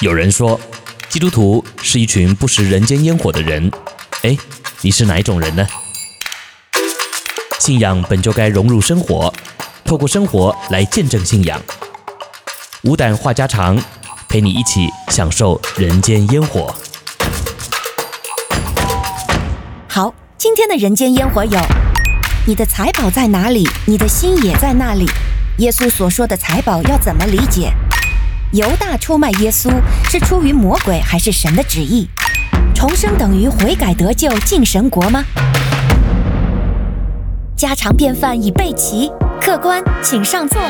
[0.00, 0.60] 有人说，
[1.08, 3.70] 基督徒是一群不食人间烟火的人。
[4.22, 4.36] 哎，
[4.80, 5.64] 你是哪一种人呢？
[7.60, 9.32] 信仰本就该融入生活，
[9.84, 11.62] 透过生活来见证信仰。
[12.82, 13.80] 无胆话家常，
[14.28, 16.74] 陪你一起享受人间烟火。
[19.88, 21.60] 好，今天的人间烟火有：
[22.48, 23.64] 你的财宝在哪里？
[23.86, 25.06] 你的心也在那里。
[25.58, 27.72] 耶稣所说的财宝要怎么理解？
[28.54, 29.68] 犹大出卖耶稣
[30.08, 32.08] 是出于魔鬼还是神的旨意？
[32.72, 35.24] 重生等于悔改得救进神国吗？
[37.56, 39.10] 家常便饭已备齐，
[39.40, 40.60] 客官请上座。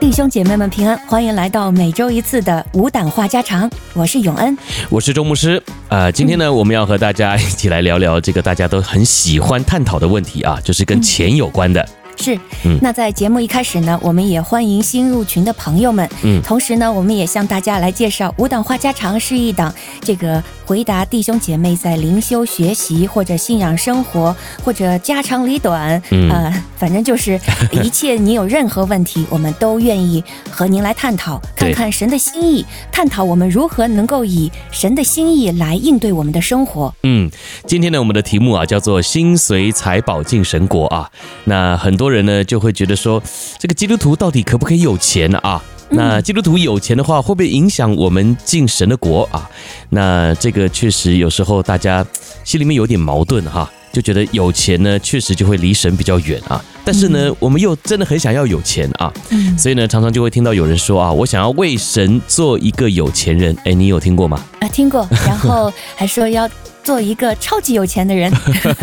[0.00, 3.70] 弟兄姐妹们平安，欢迎来到每周一次的无胆话家常。
[3.92, 4.56] 我是永恩，
[4.88, 5.62] 我是周牧师。
[5.88, 11.86] 呃，今天呢，我们要和大家一起来聊聊这个大家都很喜欢探讨的问题啊，就是跟钱有关的。
[12.16, 12.38] 是，
[12.82, 16.08] 那在节目一开始呢，我们也欢迎新入群的朋友们。
[16.22, 27.36] 嗯，同时呢，我们也向大家来介绍无胆话家常是一档这个回答弟兄姐妹在灵修学习或者信仰生活或者家长里短，嗯、呃，反正就是
[27.82, 36.94] 一切你有任何问题，我们都愿意和您来探讨，看看神的心意，探讨我们如何能够以神的心意来应对我们的生活。
[37.02, 37.28] 嗯，
[37.66, 41.10] 今天呢，我们的题目啊叫做“心随财宝进神国”啊，
[41.46, 43.20] 那很多人呢就会觉得说，
[43.58, 45.60] 这个基督徒到底可不可以有钱啊？
[45.90, 49.48] 那基督徒有钱的话，会不会影响我们进神的国啊？
[49.90, 52.06] 那这个确实有时候大家
[52.44, 56.64] 心里面有点矛盾哈，就觉得有钱呢，确实就会离神比较远啊。
[56.84, 59.12] 但是呢，我们又真的很想要有钱啊，
[59.58, 63.56] 所以呢，常常就会听到有人说啊，我想要为神做一个有钱人。
[63.64, 64.42] 哎，你有听过吗？
[64.60, 65.06] 啊，听过。
[65.26, 66.48] 然后还说要。
[66.82, 68.32] 做一个超级有钱的人，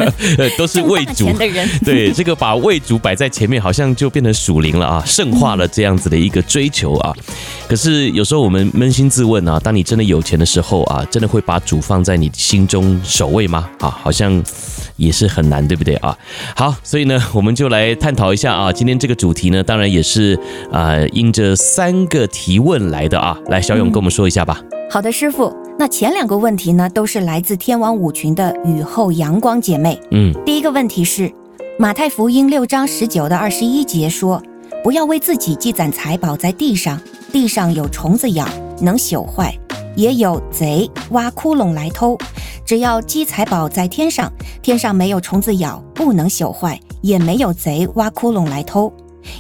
[0.57, 1.67] 都是为主的人。
[1.83, 7.13] 对，这个把为主摆在前面，好像就变成属灵了啊，圣化了这样子的一个追求啊。
[7.67, 13.69] 可是有时候我们扪心自问啊，当你真的有钱的时候啊，真的会把主放在你心中首位吗？
[13.79, 14.41] 啊，好像
[14.95, 16.17] 也是很难，对不对啊？
[16.55, 18.71] 好，所以呢，我们就来探讨一下啊。
[18.71, 20.39] 今天这个主题呢，当然也是
[20.71, 23.37] 啊，因着三个提问来的啊。
[23.47, 24.61] 来，小勇跟我们说一下吧。
[24.89, 25.53] 好的，师傅。
[25.77, 29.99] 那前两个问题呢，都是来自天王五群的雨后阳光姐妹。
[30.11, 31.31] 嗯，第一个问题是，
[31.77, 34.41] 马太福音六章十九到二十一节说，
[34.81, 36.99] 不要为自己积攒财宝在地上，
[37.33, 38.47] 地上有虫子咬，
[38.81, 39.51] 能朽坏；
[39.95, 42.17] 也有贼挖窟窿来偷。
[42.65, 44.31] 只要积财宝在天上，
[44.61, 48.91] 天上没有虫子咬，不能朽坏，也没有贼挖窟窿来偷。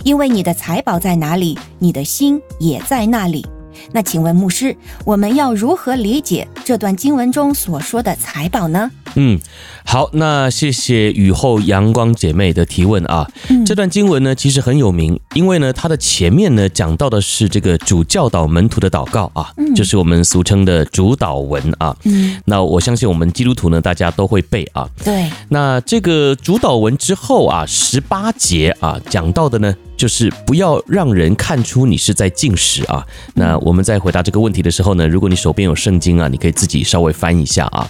[0.03, 3.45] 因为你的财宝在哪里，你的心也在那里。
[3.91, 8.91] 那请问牧师，我们要如何理解这段经文中所说的财宝呢？
[9.15, 9.39] 嗯，
[9.83, 13.27] 好，那谢谢雨后阳光姐妹的提问啊。
[13.49, 21.95] 嗯，这段经文呢，其实很有名，因为呢，它的前面呢讲到的是这个主教导门徒的祷告啊，嗯，就是我们俗称的主导文啊。
[22.03, 24.87] 嗯，那我相信我们基督徒呢，大家都会背啊。
[25.03, 33.05] 对，那这个主导文之后啊，十八节啊讲到的呢，就是不要让人看出你是在进食啊。
[33.33, 37.89] 那我们在回答这个问题的时候呢，如果你手边有圣经啊，你可以自己稍微翻一下啊。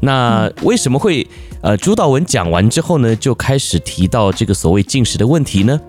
[0.00, 1.26] 那为什么会
[1.62, 5.80] 呃主导文讲完之后呢，就开始提到这个所谓进食的问题呢？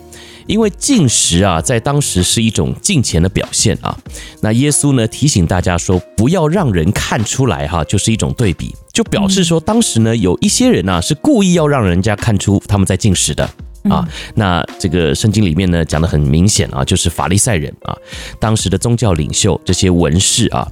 [0.47, 3.95] 因为进食啊，在当时是一种敬虔的表现啊。
[4.41, 13.47] 那耶稣呢提醒大家说，不要让人看出来哈，就是一种对比，就表示说当时呢有一些人啊是故意要让人家看出他们在进食的。
[13.83, 17.95] 啊，那这个圣经里面呢讲的很明显啊，就是法利赛人啊，
[18.39, 20.67] 当时的宗教领袖这些文士啊，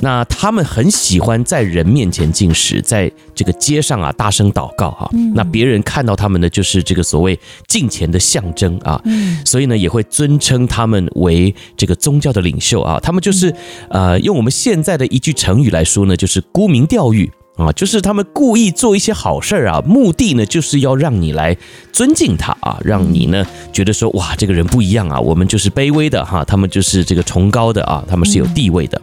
[0.00, 9.02] 那他们很喜欢在人面前进食，在这个街上啊大声祷告哈，那别人看到他们呢就是这个所谓敬虔的象征啊，
[9.44, 13.54] 所以呢也会尊称他们为这个宗教的领袖啊，他们就是
[13.88, 17.30] 呃用我们现在的一句成语来说呢，就是沽名钓誉。
[17.56, 21.56] 啊，就是他们故意做一些好事儿啊，目的呢就是要让你来
[21.92, 29.00] 尊敬他啊，让你呢觉得说哇，这个人不一样啊，我们就是卑微的哈，他们就是这个崇高的啊，他们是有地位的。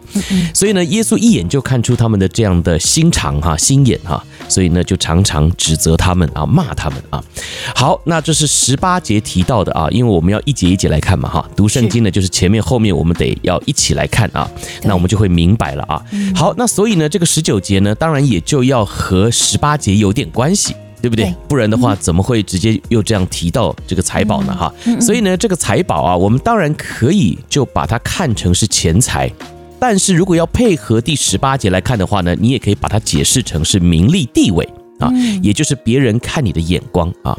[0.53, 7.23] 所以呢，耶稣一眼就看出他们的这样的心肠哈、心眼哈，所以呢就常常指责他们啊，骂他们啊。
[7.73, 14.51] 好，那这是十八节提到的啊，因为我们要一节一节来看嘛哈，读圣经呢就是前面后面我们得要一起来看啊，
[14.83, 16.03] 那我们就会明白了啊。
[16.35, 18.40] 好，那所以呢这个十九节呢，当然也。
[18.41, 21.25] 就要和十八节有点关系，对不对？
[21.25, 24.55] 对，不然的话，怎么会直接又这样提到这个财宝呢？
[24.55, 29.31] 哈，所以呢，这个财宝啊，我们当然可以就把它看成是钱财，
[29.79, 34.67] 但是如果要配合第十八节来看的话呢，你也可以把它解释成是名利地位。
[34.99, 35.11] 啊，
[35.41, 37.35] 也就是别人看你的眼光啊。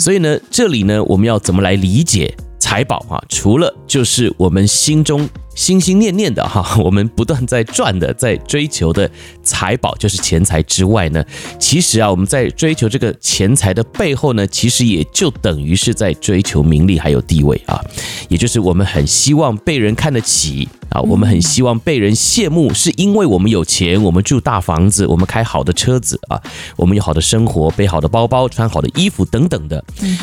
[0.00, 3.22] 所以呢，这里呢，我们要怎么来理解财宝啊？
[3.28, 5.28] 除了就是我们心中。
[5.54, 9.10] 心心念念的哈， 我们不断在赚的，在追求的
[9.42, 11.24] 财宝就是钱财之外呢，
[11.58, 17.80] 其实啊，我们在追求这个钱财的背后呢，其实也就等于是在追求名利还有地位啊，
[18.28, 26.40] 也就是我们很希望被人看得起啊，我们很希望被人羡慕，是因为我们有钱，我们住大房子，我们开好的车子啊，
[26.76, 29.82] 我们有好的生活，背好的包包，穿好的衣服等等的。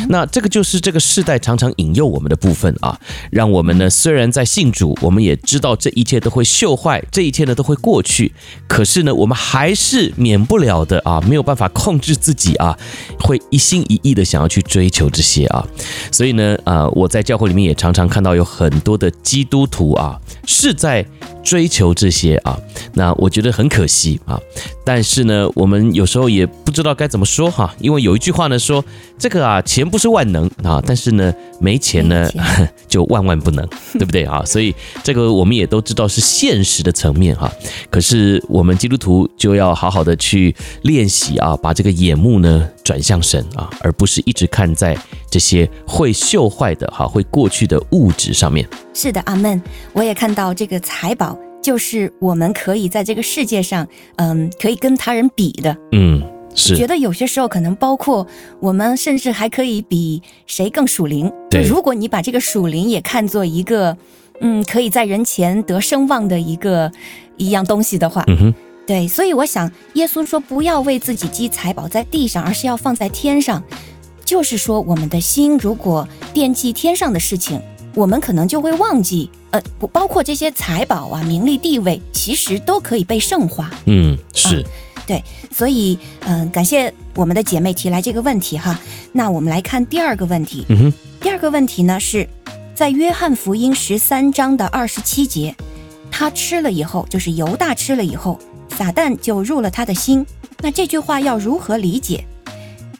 [0.09, 2.99] 那这个就是这个世代常常引诱我们的部分啊，
[3.31, 8.31] 让我们呢虽然在信主，我们也知道这一切都会锈坏，这一切呢都会过去。
[8.67, 12.77] 可是呢，我们还是免不了的啊，没有办法控制自己啊，
[13.19, 15.65] 会一心一意的想要去追求这些啊。
[16.11, 21.05] 所以呢，啊，我在教会里面也常常看到有很多的基督徒啊，是在。
[21.41, 22.59] 追求这些啊，
[22.93, 24.37] 那我觉得很可惜啊。
[24.83, 28.83] 但是呢，我们有时候也不知道该怎么说哈，因为有一句话呢说，
[29.17, 32.29] 这个啊，钱不是万能啊，但是呢，没钱呢
[32.87, 34.43] 就万万不能，对不对啊？
[34.45, 37.51] 所以这个我们也都知道是现实的层面哈。
[37.89, 44.97] 可是我们基督徒就要好好的去练习啊，把这个眼目呢转向神啊，而不是一直看在
[45.29, 48.67] 这些会锈坏的哈、会过去的物质上面。
[48.93, 49.61] 是的，阿门。
[49.93, 55.75] 我也看到这个财宝，就是我们可以在这个世界上，嗯，可以跟他人比的。
[55.91, 56.21] 嗯，
[56.55, 56.75] 是。
[56.75, 58.25] 觉得有些时候可能包括
[58.59, 61.31] 我们，甚至还可以比谁更属灵。
[61.49, 61.63] 对。
[61.63, 63.95] 如果你把这个属灵也看作一个，
[64.41, 66.91] 嗯，可以在人前得声望的一个
[67.37, 68.53] 一样东西的话，嗯哼。
[68.85, 69.07] 对。
[69.07, 73.63] 所以我想，耶稣说不要为自己积财宝在地上，而是要放在天上。
[74.25, 77.61] 就是说，我们的心如果惦记天上的事情。
[77.95, 83.71] 我们可能就会忘记，呃，不包括这些财宝啊、名利地位，其实都可以被圣化。
[83.87, 84.63] 嗯，是、呃，
[85.07, 88.79] 对，所以，嗯、呃，感谢我们的姐妹提来这个问题哈。
[89.11, 90.65] 那我们来看第二个问题。
[90.69, 92.29] 嗯哼，第二个问题呢是
[92.79, 95.53] 在约翰福音十三章的二十七节，
[96.09, 98.39] 他吃了以后，就是犹大吃了以后，
[98.69, 100.25] 撒旦就入了他的心。
[100.61, 102.23] 那这句话要如何理解？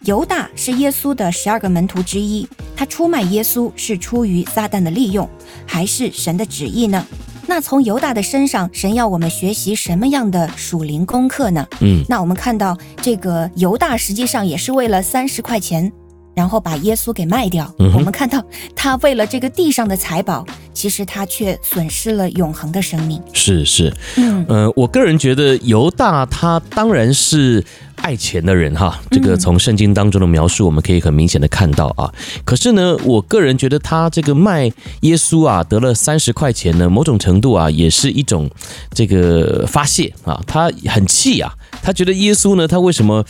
[0.01, 2.45] 犹大是耶稣的十二个门徒之一，
[2.75, 5.29] 他出卖耶稣是出于撒旦的利用，
[5.65, 7.07] 还是神的旨意呢？
[7.47, 11.65] 那从犹大的身上，神要我们学习什么样的属灵功课呢？
[11.79, 15.89] 嗯，那我们看到这个犹大实际上也是为了三十块钱，
[16.39, 17.69] 然后把耶稣给卖掉。
[17.79, 18.41] 嗯、我们看到
[18.75, 23.21] 他为了这个地上的财宝，其实他却损失了永恒的生命。
[23.33, 27.63] 是是，嗯呃，我个人觉得犹大他当然是。
[28.01, 32.07] 爱钱的人哈，这个从圣经当中的描述，我们可以很明显的看到啊。
[32.45, 34.71] 可是呢，我个人觉得他这个卖
[35.01, 38.49] 耶稣啊，得了三十块钱呢，某种程度啊，也是一种
[38.93, 41.53] 这个发泄啊，他很气啊。
[41.81, 43.23] 他觉得耶稣呢，他为什么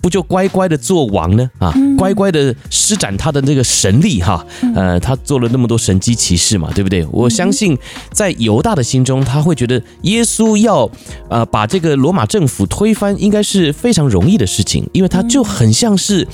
[0.00, 1.50] 不就乖乖的做王呢？
[1.58, 4.44] 啊，乖乖的施展他的这个神力哈，
[4.74, 7.06] 呃，他做了那么多神机骑士嘛，对不对？
[7.10, 7.76] 我相信
[8.12, 10.90] 在犹大的心中，他会觉得耶稣要
[11.28, 16.26] 呃把这个罗马政府推翻，应该是非常容易的事情，因为他就很像是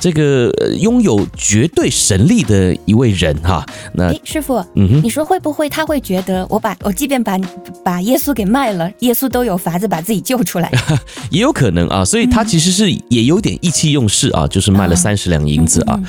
[0.00, 3.64] 这个拥有绝对神力的一位人哈。
[3.94, 7.38] 那师傅，嗯哼，你说会不会他会觉得我把我即便把
[7.82, 10.70] 把耶稣给卖了，耶稣都有法子把自己救出来？
[11.30, 16.00] 也有可能啊，所以他其实是也有点意气用事啊，就是卖了三十两银子啊，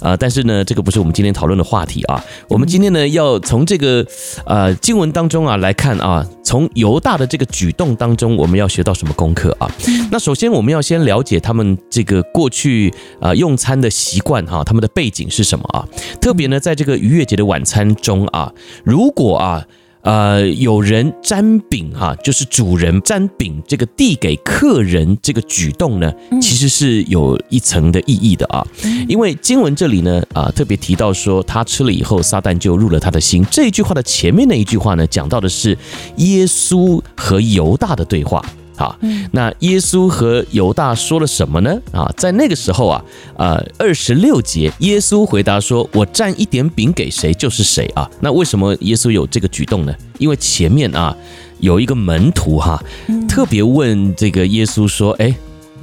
[0.00, 2.22] 啊，但是呢，这个不是我们今天讨论的话题啊。
[2.48, 4.06] 我们今天呢，要从这个
[4.46, 9.70] 呃经文当中啊来看啊，从犹大的这个举动当中，我们要学到什么功课啊？
[10.10, 15.86] 那首先我们要先了解他们这个过去啊用餐的习惯哈，他们的背景是什么啊？
[16.20, 18.52] 特别呢，在这个逾越节的晚餐中啊，
[18.84, 19.64] 如果啊。
[20.04, 28.64] 呃，有人沾饼哈，就是主人沾饼这个递给客人这个举动呢，其实是有一层的意义的啊。
[29.08, 33.44] 因为经文这里呢啊特别提到说，他吃了以后，撒旦就入了他的心。
[33.50, 35.76] 这一句话的前面那一句话呢，讲到的是
[36.16, 38.44] 耶稣和犹大的对话。
[38.76, 38.98] 好，
[39.32, 41.78] 那耶稣和犹大说了什么呢？
[41.92, 43.04] 啊，在那个时候啊，
[43.36, 49.94] 呃，二十六节，耶稣回答说：“我蘸一点饼给谁，就是谁啊。”那为什么耶稣有这个举动呢？
[50.18, 51.16] 因为前面啊，
[51.60, 52.82] 有一个门徒哈，
[53.28, 55.34] 特别问这个耶稣说：“哎。”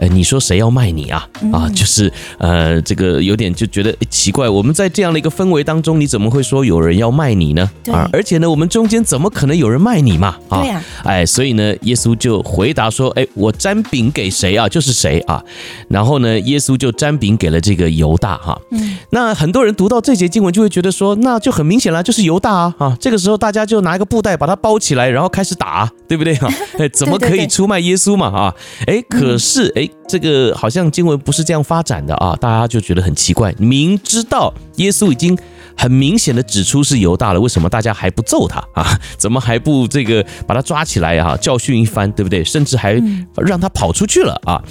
[0.01, 1.29] 哎，你说谁要卖你啊？
[1.53, 4.49] 啊，就是呃，这个有点就觉得奇怪。
[4.49, 7.69] 我们在这样的一个氛围当中，你怎么会说有人要卖你呢？
[7.91, 10.39] 啊，而且呢，我们中间怎么可能有人卖你嘛？
[10.49, 10.83] 啊，对呀。
[11.03, 15.43] 哎，所以呢，耶稣就回答说：“哎，我沾饼给谁啊，就是谁啊。”
[15.87, 18.59] 然后呢，耶稣就沾饼给了这个犹大哈。
[18.71, 18.97] 嗯。
[19.11, 22.97] 那很多人读到这节经文就会觉得说，那就很明显了，就是犹大啊啊。
[22.99, 26.49] 这个时候大家就拿一个布袋把它包起来，然后开始打，对不对啊？
[26.79, 28.25] 哎，怎么可以出卖耶稣嘛？
[28.35, 28.55] 啊，
[28.87, 29.87] 哎，可是哎。
[30.07, 33.53] 这个好像经文不是这样发展的啊，大家就觉得很奇怪。
[33.57, 35.37] 明知道耶稣已经
[35.77, 38.99] 很明显的指出是犹大了，为什么大家还不揍他 啊？
[39.17, 42.43] 怎么还不这个把他抓起来啊，教训一番，对不对？
[42.43, 43.01] 甚至还
[43.37, 44.61] 让他跑出去了啊？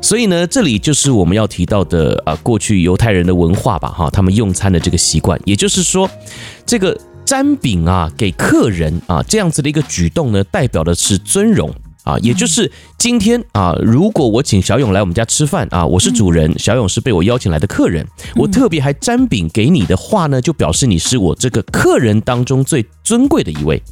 [0.00, 6.08] 所以呢，这里就是我们要提到的啊，过去犹太人的文化吧，哈，他们用餐的这个习惯，也就是说，
[6.64, 11.74] 这个沾饼啊给客人啊这样子的一个举动呢，代表的是尊荣。
[12.06, 23.82] 啊，也就是今天啊，如果我请小勇来我们家吃饭啊，我是主人，小勇是被我邀请来的客人，我特别还沾饼给你的话呢，就表示你是我这个客人当中最尊贵的一位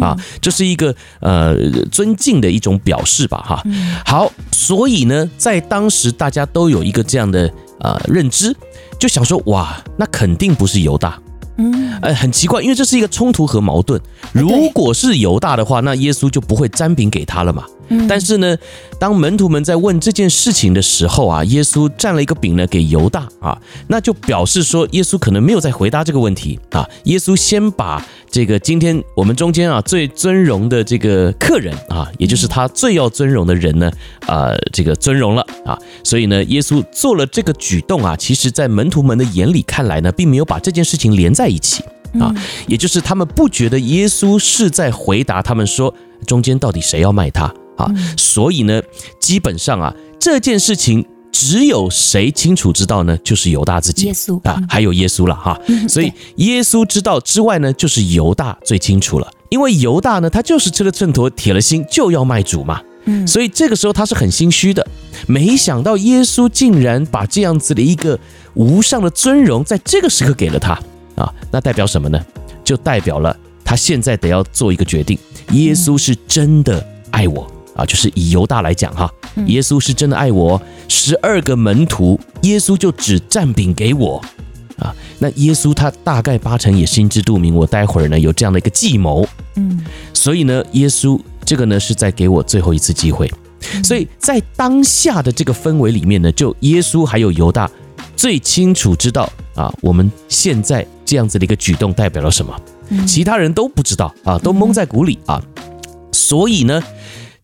[0.00, 1.56] 啊，这是一个呃
[1.90, 3.62] 尊敬的一种表示吧，哈。
[4.06, 8.54] 好，所以呢，在当时大家都有一个这样的呃认知，
[9.00, 11.20] 就想说哇，那肯定不是犹大。
[11.56, 14.00] 嗯，呃，很奇怪，因为这是一个冲突和矛盾。
[14.32, 17.64] 如果是犹大的话，那耶稣就不会沾饼给他了嘛。
[18.08, 18.56] 但是呢，
[18.98, 26.88] 当门徒们在问这件事情的时候啊，耶稣占了一个饼呢给犹大啊，那就表示说耶稣可能没有在回答这个问题啊。
[27.04, 33.90] 耶稣先把这个今天我们中间啊最尊荣的这个客人啊，也就是他最要尊荣的人呢，
[34.26, 35.78] 呃，这个尊荣了啊。
[36.02, 41.82] 所以呢，耶稣做了这个举动啊，其实在门徒们的眼里看来呢，并没有把这件事情连在一起
[42.18, 42.34] 啊，
[42.66, 45.94] 也就是他们不觉得耶稣是在回答他们说
[46.26, 47.52] 中间到底谁要卖他。
[47.76, 48.82] 啊，所以呢，
[49.20, 53.16] 基本上啊，这件事情只有谁清楚知道呢？
[53.24, 55.58] 就是犹大自己，耶稣啊，还有耶稣了哈。
[55.88, 62.80] 所以耶稣知道之外呢，就是犹大最清楚了，因为犹大呢，他就是吃了秤砣，铁了心就要卖主嘛。
[63.06, 64.86] 嗯，所以这个时候他是很心虚的，
[65.26, 68.18] 没想到耶稣竟然把这样子的一个
[68.54, 70.72] 无上的尊荣，在这个时刻给了他
[71.16, 72.18] 啊，那代表什么呢？
[72.64, 75.18] 就代表了他现在得要做一个决定，
[75.50, 77.53] 耶稣是真的爱我。
[77.74, 79.12] 啊，就是以犹大来讲哈，
[79.46, 84.22] 耶稣是真的爱我，十二个门徒，耶稣就只占饼给我
[84.78, 84.94] 啊。
[85.18, 89.26] 那耶稣他大概八成也心知肚明，我待会儿呢有这样的一个计谋，
[89.56, 93.28] 嗯，所以呢，耶稣这个呢是在给我最后一次机会，
[93.82, 97.68] 所以在当下的这个氛围里面呢，就耶稣还有犹大
[98.14, 102.54] 最清楚知道啊，我们现在这样子的一个举动代表了什么，
[103.04, 105.42] 其他人都不知道啊，都蒙在鼓里啊，
[106.12, 106.80] 所以呢。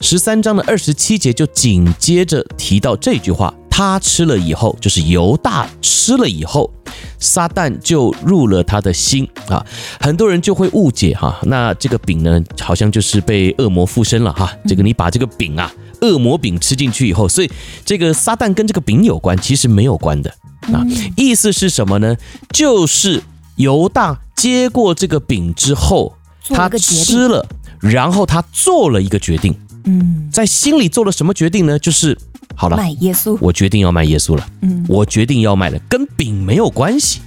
[0.03, 6.73] 十三章的二十七节就紧接着提到这句话，他吃了以后，就是犹大吃了以后，
[7.19, 9.65] 撒旦就入了他的心啊。
[10.01, 14.51] 很多人就会误解哈，那这个饼呢，好像就是被恶魔附身了哈。
[14.67, 17.51] 这个你把这个饼啊，恶魔饼吃进去以后，所以
[17.85, 20.31] 这个撒旦跟这个饼有关，其实没有关的
[20.73, 20.83] 啊。
[21.15, 22.17] 意思是什么呢？
[22.55, 23.23] 就是
[23.57, 26.15] 犹大接过这个饼之后，
[26.49, 27.47] 他吃了，
[27.81, 29.55] 然后他做了一个决定。
[29.85, 31.79] 嗯，在心里做了什么决定呢？
[31.79, 32.17] 就是
[32.55, 34.47] 好了，买耶稣，我决定要卖耶稣了。
[34.63, 37.21] 嗯，我决定要卖了，跟饼没有关系。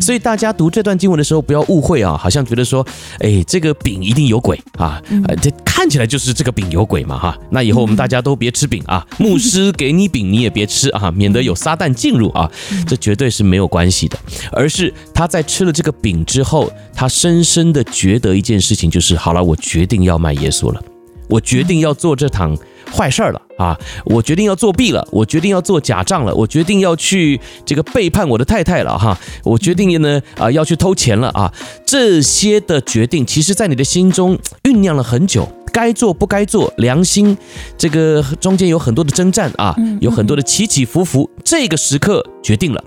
[0.00, 2.86] 所以大家读这段经文的时候，不要误会啊，好像觉得说，
[3.18, 5.02] 哎，这个饼一定有鬼啊，
[5.42, 7.36] 这看起来就是这个饼有鬼嘛哈。
[7.50, 12.48] 那以后我们大家都别吃饼啊，牧师给你饼你也别吃啊，免得有撒旦进入啊，
[12.86, 14.16] 这绝对是没有关系的。
[14.52, 20.80] 而是他在吃了这个饼之后，他深深的觉得一件事情，就是好了，我决定要卖耶稣了。
[21.28, 22.56] 我决定要做这场
[22.92, 23.78] 坏事儿了啊！
[24.04, 29.18] 我决定要作弊了，我决定要做假账了，我决定要去这个背叛我的太太了哈！
[29.42, 31.52] 我决定呢啊要去偷钱了啊！
[31.86, 37.36] 这些的决定，其实在你的心中酝酿了很久，该做不该做，良心
[37.76, 41.28] 这个中间有很多的征战啊，有很多的起起伏伏。
[41.42, 42.84] 这个时刻决定了，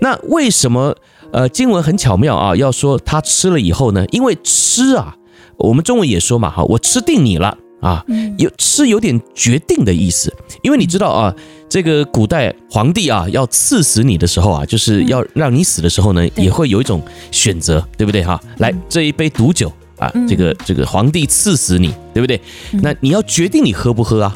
[0.00, 0.94] 那为什么
[1.32, 2.54] 呃经文很巧妙啊？
[2.54, 4.04] 要说他吃了以后呢？
[4.12, 5.16] 因为吃啊。
[5.58, 8.02] 我们中文也说嘛，哈，我吃定你了啊，
[8.38, 11.34] 有是有点决定的意思，因为你知道啊，
[11.68, 18.40] 这个古代皇帝啊要赐死你的时候啊，就是要让你死的时候呢，也会有一种选择，对不对哈？
[18.58, 22.40] 来这一杯毒酒啊，这个这个皇帝赐死你，对不对？
[22.70, 24.34] 那你要决定你喝不喝啊？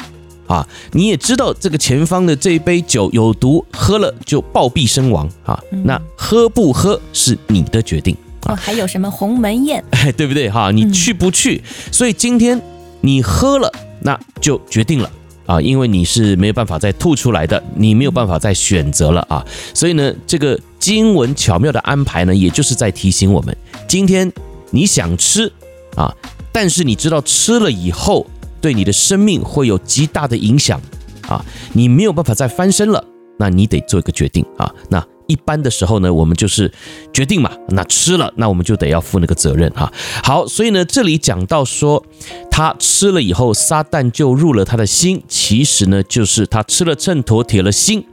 [0.48, 8.16] 啊，你也知道这个前方的这一杯酒有毒，喝了就暴毙身亡啊，那喝不喝是你的决定。
[8.48, 9.84] 哦，还有什么鸿门宴？
[9.90, 10.70] 哎， 对不对哈？
[10.70, 11.60] 你去不去？
[11.64, 12.60] 嗯、所以今天
[13.06, 15.08] 你喝了，那就决定了
[15.46, 19.46] 啊，因为你是没有办法再吐出来的，你没有办法再选择了啊。
[19.72, 24.32] 所以呢，这个经文巧妙的安排呢，也就是在提醒我们：今天
[24.70, 25.52] 你想吃
[25.94, 26.12] 啊，
[26.50, 28.26] 但是你知道吃了以后
[28.60, 30.80] 对你的生命会有极大的影响
[31.28, 33.04] 啊，你没有办法再翻身了，
[33.38, 34.68] 那你得做一个决定啊。
[34.90, 36.70] 那一般的时候呢，我们就是
[37.12, 39.92] 决定嘛，那吃了，那我们就得要负那个责任哈。
[40.22, 42.04] 好，所以呢，这里讲到说
[42.50, 48.04] 他吃了以后，撒旦就入了他的心，其实呢，就是他吃了秤砣铁了心，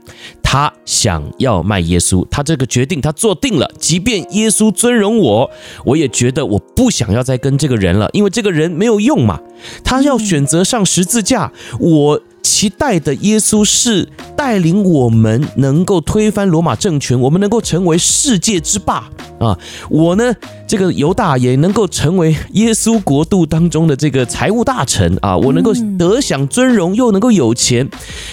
[0.42, 5.50] 他想要卖耶稣，他这个决定他做定了，即便耶稣尊荣我，
[5.84, 9.40] 我也觉得我不想要再跟这个人了，因为这个人没有用嘛，
[9.84, 12.20] 他要选择上十字架，我。
[12.44, 19.08] 期待的耶稣是带领我们能够推翻罗马政权，我们能够成为世界之霸
[19.40, 19.58] 啊！
[19.88, 20.32] 我呢，
[20.68, 25.34] 这个犹大也能够成为耶稣国度当中的这个财务大臣啊！
[25.34, 27.88] 我能够得享尊荣，又能够有钱。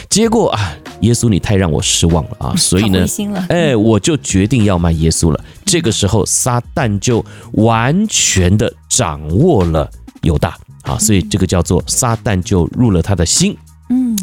[0.09, 2.53] 结果啊，耶稣你太让我失望了啊！
[2.59, 3.07] 所以呢，
[3.47, 5.41] 哎，我就决定要卖耶稣了。
[5.65, 9.89] 这个时候，撒旦就完全的掌握了
[10.23, 10.97] 犹大啊！
[10.99, 13.55] 所以这个叫做撒旦就入了他的心。
[13.91, 14.17] 嗯，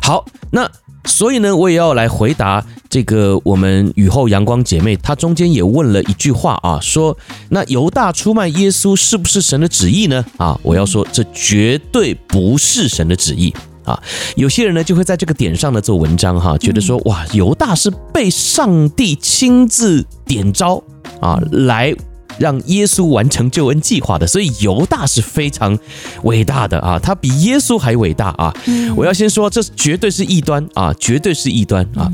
[0.00, 0.70] 好，那
[1.04, 7.16] 所以呢，我也要来回答这个我们雨后阳光姐妹，她中间也问了一句话啊，说
[7.48, 10.24] 那犹大出卖耶稣是不是神的旨意呢？
[10.36, 13.52] 啊，我要说这绝对不是神的旨意
[13.84, 14.00] 啊。
[14.36, 20.80] 有些人呢就会在这个点上呢做文章哈，觉得说哇，犹大是被上帝亲自点招
[21.20, 21.92] 啊来。
[22.40, 25.78] 让耶稣完成救恩计划的，所以犹大是非常
[26.22, 28.52] 伟大的啊，他比耶稣还伟大啊！
[28.96, 32.10] 我要先说，这绝对是异端啊，绝对是异端啊！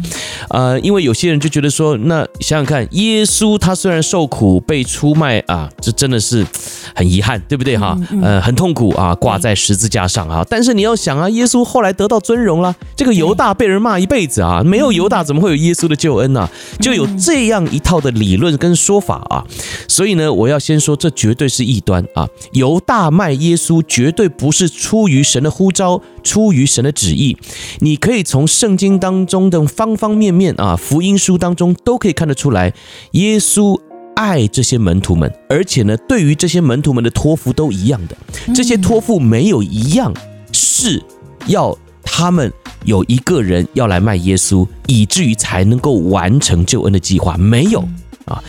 [0.50, 6.44] 呃，因为有些人就觉得说，那想想看，耶稣他虽然受苦被出卖啊，这真的是
[6.94, 7.96] 很遗憾，对不对哈？
[8.20, 10.44] 呃，很痛苦啊，挂在十字架上啊。
[10.50, 16.50] 但是你要想啊，耶稣后来得到尊荣了，这个犹大被人骂一辈子啊，没有犹大怎么会有耶稣的救恩呢？
[16.80, 19.46] 就有这样一套的理论跟说法啊，
[19.86, 20.16] 所以。
[20.16, 22.26] 呢，我要先说，这绝对是异端啊！
[22.52, 27.36] 犹大卖耶稣，绝对不是出于神的呼召，出于神的旨意。
[27.80, 32.72] 你可以从圣经当中的方方面面啊，福音书当中都可以看得出来，
[33.10, 33.78] 耶稣
[34.16, 38.16] 爱这些门徒们，而且呢，对于这些门徒们的托付都一样的。
[38.54, 40.12] 这些托付没有一样
[40.52, 41.02] 是
[41.46, 42.50] 要他们
[42.84, 47.86] 有一个人要来卖耶稣，以至于才能够完成救恩的计划，没有。
[48.24, 48.42] 啊，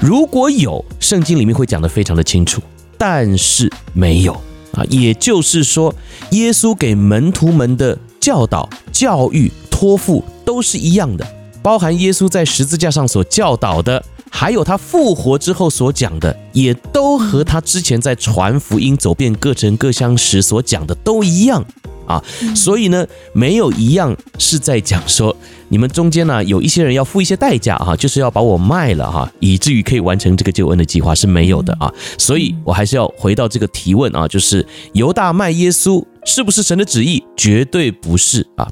[0.00, 2.60] 如果有，圣经里面会讲得非常的清楚，
[2.98, 4.34] 但是没有
[4.72, 5.94] 啊，也就是说，
[6.32, 11.26] 耶稣给门徒们的教导、教育、托付都是一样的，
[11.62, 21.62] 包含耶稣在十字架上所教导的，还有他复活之后所讲的，也都和他之前在传福音、走遍各城各乡时所讲的都一样
[22.06, 22.20] 啊，
[22.56, 25.36] 所以呢，没有一样是在讲说。
[25.68, 31.92] 你们中间呢，有一些人要付一些代价哈，就是要把我卖了哈，以至于可以完成这个救恩的计划是没有的啊。
[32.18, 37.22] 所以我还是要回到这个提问啊，就是犹大卖耶稣是不是神的旨意？
[37.36, 38.70] 绝对不是啊，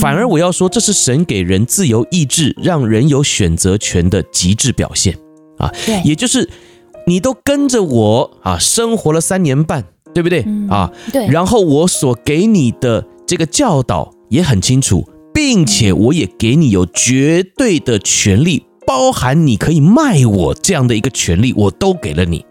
[0.00, 5.16] 反而我要说，这是神给人自由意志，让人有选择权的极致表现
[5.58, 5.70] 啊。
[5.86, 6.48] 对，也就是
[7.06, 10.90] 你都跟着我啊，生活了三年半，对不对啊？
[11.12, 11.26] 对。
[11.28, 15.08] 然后我所给你的这个教导也很清楚。
[15.36, 22.46] 并且我也给你有绝对的权利，包含你可以卖我这样的一个权利，我都给了你。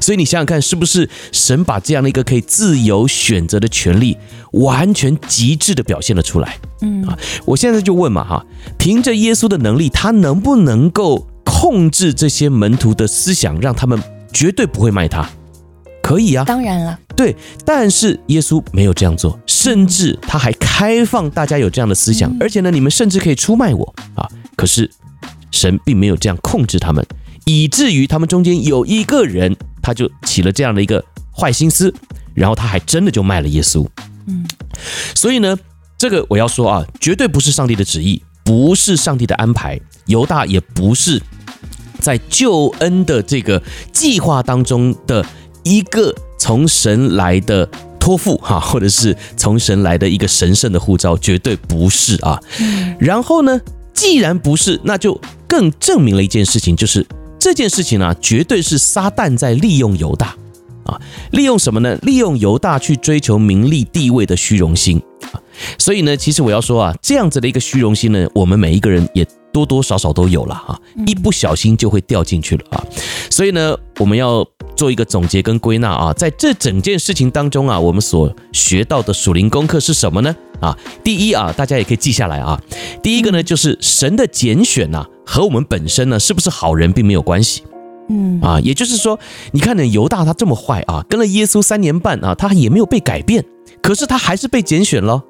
[0.00, 4.16] 所以你想想看，是不是神把这样的一个可以自由选择的权利，
[4.52, 6.58] 完全极致的表现了出来？
[6.82, 8.46] 嗯啊，我现在就问嘛哈，
[8.78, 15.28] 凭着耶稣的能力，他能不能够控制这些门徒的思想，让他们绝对不会卖他？
[16.00, 17.36] 可以啊，当然了，对，
[17.66, 24.26] 但是耶稣没有这样做，甚至他还开放大家有这样的思想，而且呢，你们甚至可以出卖我啊！
[24.56, 24.90] 可是
[25.50, 27.04] 神并没有这样控制他们，
[27.48, 31.02] 以至于他们中间有一个人，他就起了这样的一个
[31.34, 31.94] 坏心思，
[32.34, 33.88] 然后他还真的就卖了耶稣。
[34.26, 34.46] 嗯，
[35.14, 35.56] 所以呢，
[35.96, 41.22] 这个我要说啊，绝对不是上帝的旨意，不是上帝的安排，犹大也不是
[41.98, 43.62] 在救恩的这个
[43.94, 45.24] 计划当中的。
[45.64, 47.68] 一个从神来的
[48.00, 52.40] 托付 哈，或者是从神来的一个神圣的护照，绝对不是啊。
[52.98, 53.60] 然后呢，
[53.92, 57.04] 既然不是，那就更证明了一件事情，就是
[57.38, 60.34] 这件事情呢，绝对是撒旦在利用犹大
[60.84, 61.00] 啊，
[61.32, 61.96] 利用什么呢？
[62.02, 65.00] 利用犹大去追求名利地位的虚荣心
[65.32, 65.40] 啊。
[65.78, 72.84] 所以呢，其实我要说啊，这样子的一个虚荣心呢，我们每一个人也多多少少都有了啊，一不小心就会掉进去了啊。
[73.30, 74.46] 所以呢，我们要。
[74.76, 80.32] 做一个总结跟归纳啊，在这整件事情当中啊，我们所学到的属灵功课是什么呢？
[80.60, 82.60] 啊，第一啊，大家也可以记下来啊。
[83.02, 87.62] 第一个呢，就是神的拣选呐，和我们本身呢是不是好人并没有关系。
[88.10, 89.18] 嗯啊，也就是说，
[89.52, 93.44] 你看呢，犹大他这么坏啊，跟了耶稣三年半啊，他也没有被改变，
[93.82, 95.22] 可是他还是被拣选了，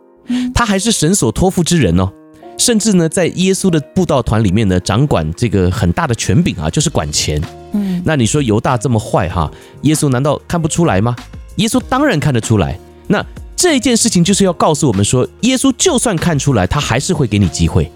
[0.55, 2.13] 他还是神所托付之人哦。
[2.57, 7.41] 甚至呢，在耶稣的布道团里面呢，掌管这个很大的权柄啊，就是管钱。
[7.73, 9.51] 嗯，那你说犹大这么坏哈，
[9.83, 11.15] 耶稣难道看不出来吗？
[11.57, 12.79] 耶稣当然看得出来。
[13.07, 13.25] 那
[13.59, 17.91] 这件事情就是要告诉我们说，耶稣就算看出来，他还是会给你机会。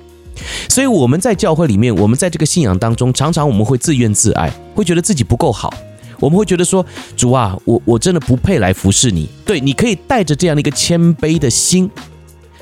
[0.69, 5.73] 所以我们在教会里面，我们在这个信仰当中，常常我们会自怨自艾，会觉得自己不够好。
[6.19, 6.85] 我们会觉得说，
[7.17, 9.29] 主啊，我我真的不配来服侍你。
[9.45, 11.89] 对，你可以带着这样的一个谦卑的心，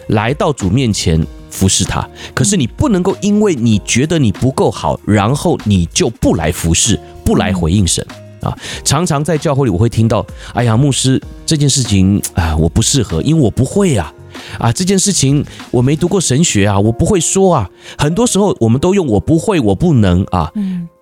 [0.08, 2.06] 来到主面前服侍他。
[2.34, 8.06] 可是你不能够因为你觉得你不够好，然后你就不来服侍，不来回应神
[8.42, 8.56] 啊。
[8.84, 14.12] 常常在教会里，我会听到，哎呀，牧师这件事情啊，我不适合，因为我不会呀。
[14.58, 17.68] 啊，这件事情我没读过神学啊，我不会说啊。
[17.98, 20.50] 很多时候我们都用我不会，我不能啊，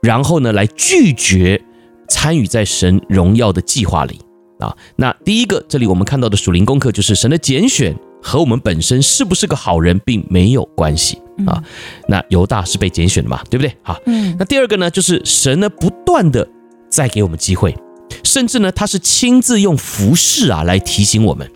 [0.03, 1.63] 然后呢来拒绝
[2.09, 4.19] 参与在神荣耀的计划里
[4.59, 4.75] 啊。
[4.97, 11.63] 那第一个，这里我们看到的属灵功课就是神的拣选和我们本身是不是个好人并没有关系啊。
[12.09, 13.73] 那犹大是被拣选的嘛，对不对？
[13.83, 13.99] 好，
[14.39, 16.49] 那第二个呢，就是神呢不断的
[16.89, 17.77] 在给我们机会，
[18.23, 21.51] 甚至呢他是亲自用服饰啊来提醒我们。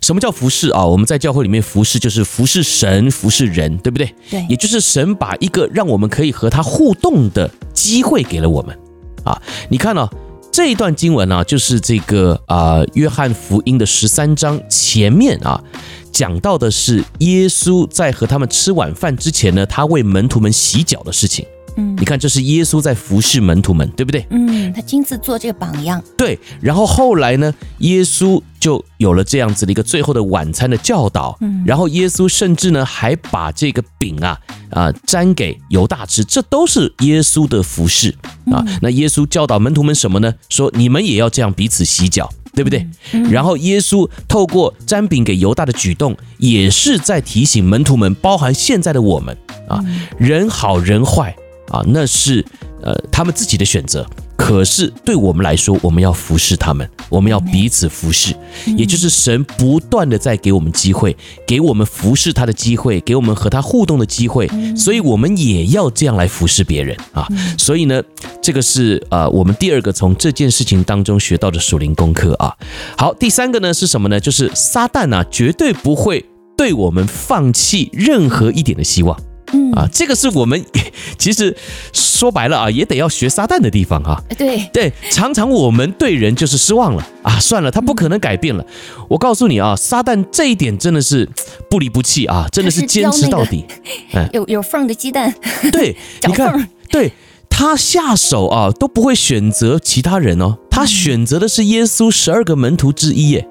[0.00, 0.84] 什么叫服侍啊？
[0.84, 4.14] 我们在教会里面服侍，就是服侍神、服侍人，对不对？
[4.30, 8.76] 对，也就是神把一个让我们可以和他互动的机会给了我们
[9.22, 9.40] 啊。
[9.68, 10.08] 你看呢，
[10.50, 15.62] 这一段经文呢，就是这个啊，约翰福音的十三章前面啊，
[16.10, 21.44] 讲到的是耶稣在和他们吃晚饭之前呢，他为门徒们洗脚的事情。
[21.76, 24.26] 嗯，你看，这是耶稣在服侍门徒们，对不对？
[24.30, 26.02] 嗯，他亲自做这个榜样。
[26.16, 31.36] 对，然后后来呢，耶稣就有了这样子的一个最后的晚餐的教导。
[31.40, 34.38] 嗯，然后耶稣甚至呢，还把这个饼啊
[34.70, 38.14] 啊沾给犹大吃，这都是耶稣的服侍
[38.52, 38.64] 啊。
[38.80, 40.34] 那耶稣教导门徒们什么呢？
[40.48, 42.86] 说你们也要这样彼此洗脚，对不对？
[43.12, 49.36] 嗯然后耶稣透过沾饼给犹大的举动，也是在提醒门徒们，包含现在的我们
[49.68, 49.84] 啊，
[50.18, 51.34] 人好人坏。
[51.74, 52.44] 啊，那是
[52.82, 54.06] 呃他们自己的选择。
[54.36, 58.34] 可是对我们来说，我们要服侍他们，我们要彼此服侍，
[58.76, 67.26] 也就是神不断的在给我们机会，给我们服侍他的机会，给我们和他互动的机会，所以我们也要这样来服侍别人啊。
[67.56, 68.02] 所以呢，
[68.42, 72.52] 这个是呃我们第二个从这件事情当中学到的属灵功课啊。
[72.98, 74.20] 好，第三个呢是什么呢？
[74.20, 76.22] 就是撒旦啊，绝对不会
[76.56, 79.18] 对我们放弃任何一点的希望。
[79.54, 80.62] 嗯啊，这个是我们
[81.16, 81.56] 其实
[81.92, 84.20] 说白了啊，也得要学撒旦的地方啊。
[84.36, 88.66] 对对，常常我们对人就是失望了啊，算了，他不可能改变了。
[89.08, 91.28] 我告诉你啊，撒旦这一点真的是
[91.70, 93.64] 不离不弃啊，真的是坚持到底。
[94.12, 95.32] 嗯， 有有缝的鸡蛋。
[95.70, 97.12] 对， 你看，对
[97.48, 103.48] 他下手啊都不会选择其他人哦，他选择的是耶稣十二个门徒之一耶。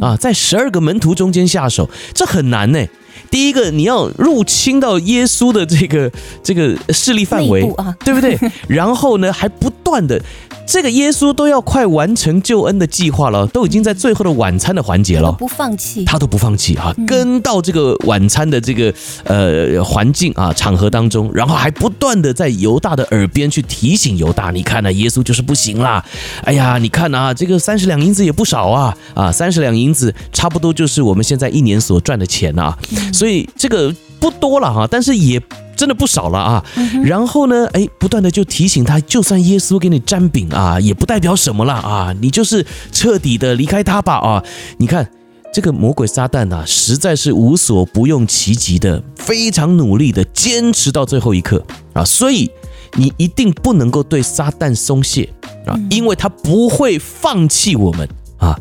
[0.00, 2.84] 啊，在十二个门徒中间下手，这很难呢。
[3.30, 6.10] 第一个，你要入侵到耶稣的这个
[6.42, 8.38] 这个势力范围，啊、对不对？
[8.68, 10.20] 然后呢，还不断的。
[10.68, 26.04] 这个耶稣都要快完成救恩的计划了，都已经在最后的晚餐的环节了，不放弃，他都不放弃啊，跟到这个晚餐的这个呃环境啊场合当中，然后还不断的在犹大的耳边去提醒犹大，你看呢，耶稣就是不行啦，
[26.42, 32.76] 哎呀，你看啊，这个三十两银子也不少啊，啊，三十两银子差不多就是我们现在一年所赚的钱啊，
[33.12, 35.42] 所以这个不多了哈，但是也。
[35.76, 36.64] 真的不少了啊，
[37.04, 44.42] 然后呢，哎，不断的就提醒他，就算耶稣给你沾饼啊，也不代表什么了啊，你就是彻底的离开他吧啊！
[44.78, 45.06] 你看
[45.52, 52.50] 这个魔鬼撒旦啊，实在是无所不用其极的，非常努力的坚持到最后一刻啊，所以
[52.94, 55.28] 你一定不能够对撒旦松懈
[55.66, 58.58] 啊，因为他不会放弃我们啊。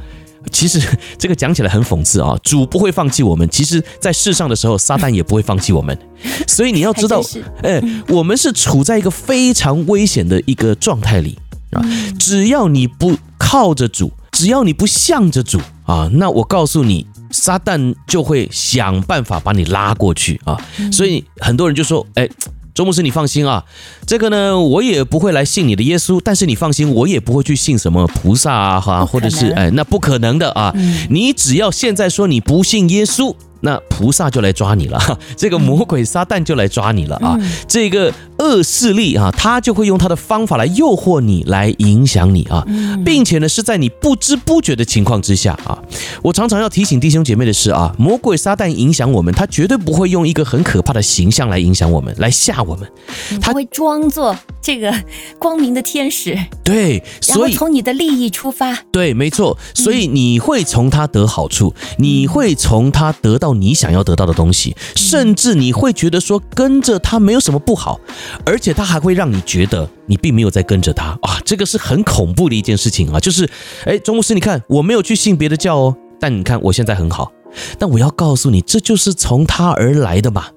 [0.56, 0.80] 其实
[1.20, 3.48] 这个讲起来很讽刺啊，主不会放弃我们。
[3.50, 5.98] 其实，在世上的时候，撒旦也不会放弃我们。
[6.48, 7.22] 所以你要知道，
[7.62, 11.38] 哎，我们是处在一个非常危险的一个状态里
[11.72, 11.84] 啊。
[12.18, 20.58] 只要你不靠着主，只要你不向着主啊，那我告诉你，撒旦就会想办法把你拉过去啊。
[20.90, 22.30] 所以很多人就说，哎。
[22.76, 23.64] 周牧师，你放心啊，
[24.06, 33.34] 这个呢，我也不会来信你的耶稣，但是你放心，我也不会去信什么菩萨啊，哈，或者是哎，那不可能的啊，嗯、你只要现在说你不信耶稣。
[33.62, 35.00] 那菩萨就来抓你了，
[35.36, 37.38] 这个魔鬼撒旦就来抓你了啊！
[37.68, 42.66] 这个恶势力啊，他就会用他的方法来诱惑你，来影响你啊，
[43.04, 45.78] 并且呢，是在你不知不觉的情况之下啊。
[46.22, 52.88] 我常常要提醒弟兄姐妹的是啊，魔鬼撒旦影响我们，他绝对不会用一个很可怕的形象来影响我们，来吓我们，
[53.42, 54.94] 他会装作这个
[55.40, 56.38] 光明的天使。
[56.64, 58.76] 对，所以从你的利益出发。
[58.92, 59.58] 对，没错。
[59.74, 68.00] 所以你会从他得好处，嗯、你会从他得到你想要得到的东西，甚至你会觉得说跟着他没有什么不好，
[68.46, 73.20] 而且他还会让你觉得你并没有在跟着他啊，这个是很恐怖的一件事情啊。
[73.20, 73.50] 就是，
[73.86, 77.32] 哎，钟牧师，你看我没有去信别的教哦，但你看我现在很好。
[77.78, 80.48] 但我要告诉你，这就是从他而来的嘛，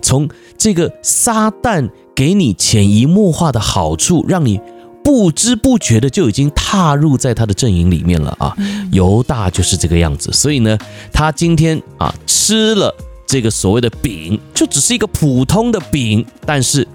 [0.00, 0.28] 从
[0.58, 4.60] 这个撒旦给你潜移默化的好处，让你。
[5.04, 8.56] 不知不觉的就已经踏入在他的阵营里面了啊！
[8.92, 10.78] 犹大就是这个样子，所以呢，
[11.12, 12.94] 他今天啊吃了
[13.26, 16.86] 这个所谓的饼，就只是一个普通的饼，但是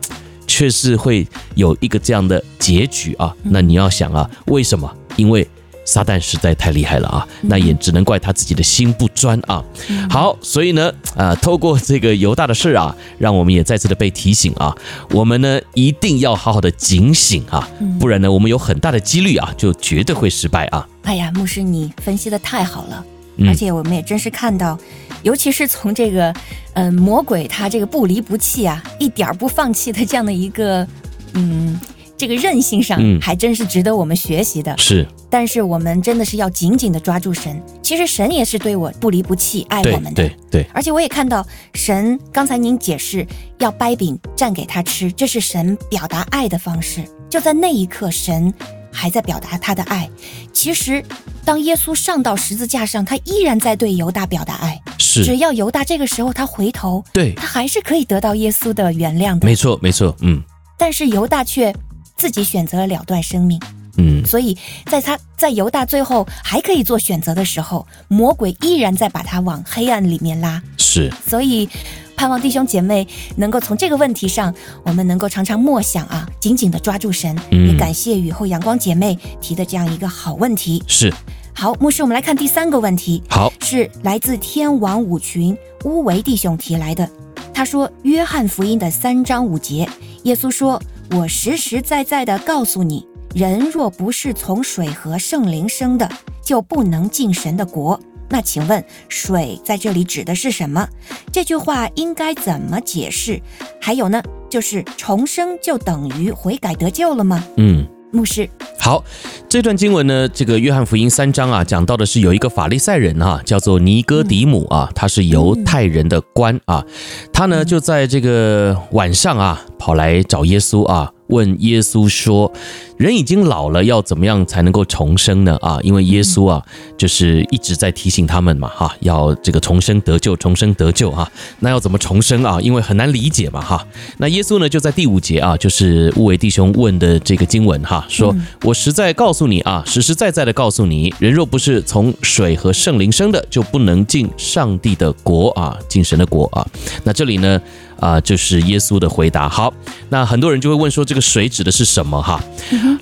[0.48, 3.34] 却是会有一个这样的结局啊！
[3.44, 4.92] 那你要想啊，为什么？
[5.16, 5.48] 因为。
[5.88, 7.26] 撒旦实在太厉害了啊！
[7.44, 9.64] 那也只能怪他自己的心不专啊。
[10.10, 14.76] 好，所以呢，呃，透过这个犹大的事啊，让我们也再次的被提醒啊，
[15.12, 17.66] 我们呢一定要好好的警醒啊，
[18.02, 20.86] 不然呢，我们有很大的几率啊，就绝对会失败啊。
[21.04, 23.06] 哎呀，牧师，你分析的太好了，
[23.48, 24.78] 而且我们也真是看到，
[25.24, 26.34] 尤其是从这个，
[26.74, 30.86] 嗯，魔鬼他这个不离不弃啊，一点儿不放弃的这样的一个，
[31.34, 31.80] 嗯。
[32.18, 34.76] 这个韧性上，还真是值得我们学习的。
[34.78, 37.62] 是，但是我们真的是要紧紧的抓住神。
[37.84, 40.14] 其实神也是对我不离不弃，爱我们的。
[40.14, 40.68] 对对，对。
[40.74, 43.26] 而且我也看到神，刚才您解释
[43.60, 47.04] 要掰饼蘸给他吃，这是神表达爱的方式。
[47.30, 48.52] 就在那一刻，神
[48.92, 50.10] 还在表达他的爱。
[50.52, 51.04] 其实，
[51.46, 54.82] 当耶稣上到十字架上，他依然在对犹大表达爱。
[54.98, 55.24] 是。
[55.24, 59.46] 只要犹大这个时候他回头，对，他还是可以得到耶稣的原谅的。
[59.46, 60.42] 没错，没错，嗯。
[60.80, 61.72] 但是犹大却。
[62.18, 63.60] 自己选择了了断生命，
[63.98, 70.62] 嗯，所以在他在犹大最后还可以做选择的时候，魔鬼依然在把他往黑暗里面拉。
[70.78, 71.70] 是，所以
[72.16, 74.54] 盼望弟兄姐妹能够从这个问题上，
[74.84, 77.38] 我们能够常常默想啊，紧紧的抓住神。
[77.52, 80.84] 嗯，也感谢雨后阳光姐妹提的这样一个好问题。
[80.88, 81.14] 是，
[81.54, 83.22] 好，牧师，我们来看第三个问题。
[83.30, 87.08] 好，是来自天王五群乌维弟兄提来的。
[87.54, 89.88] 他说，约翰福音的三章五节，
[90.24, 90.82] 耶稣说。
[91.12, 96.10] 我实实在在地告诉你，人若不是从水和圣灵生的，
[96.44, 98.00] 就不能进神的国。
[98.30, 100.88] 那请问，水在这里指的是什么？
[101.32, 103.42] 这句话应该怎么解释？
[103.82, 107.44] 还有呢，就是重生就等于悔改得救了吗？
[107.56, 107.88] 嗯。
[108.18, 108.50] 牧师，
[108.80, 109.04] 好，
[109.48, 116.84] 这段经文呢，这个约翰福音三章啊，讲到的是有一个法利赛人啊，叫做尼哥底母啊，他是犹太人的官啊，
[117.32, 121.12] 他呢就在这个晚上啊，跑来找耶稣啊。
[121.28, 122.50] 问耶稣说
[122.98, 125.56] ：“人已经老了，要怎么样才能够重生呢？
[125.62, 126.62] 啊，因为耶稣啊，
[126.98, 131.32] 就是一直在提醒他们嘛，哈，要这个重生得救，重生得救啊。
[131.60, 132.60] 那要怎么重生啊？
[132.60, 133.86] 因为很难理解嘛，哈。
[134.18, 146.66] 那耶稣呢，就在第五节啊，就是乌维弟兄问的这个经文哈，说我实在告诉你啊，实实在在的告诉你，人若不是从水和圣灵生的，就不能进上帝的国啊，进神的国啊。
[147.04, 147.62] 那这里呢？”
[148.00, 149.50] 啊，就是耶稣的回答。
[149.50, 149.74] 好，
[150.10, 152.22] 那很多人就会问说，这个水指的是什么？
[152.22, 152.40] 哈，